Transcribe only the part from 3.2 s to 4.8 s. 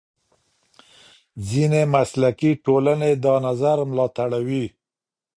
دا نظر ملاتړوي.